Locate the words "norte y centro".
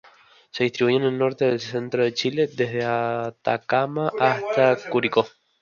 1.19-2.03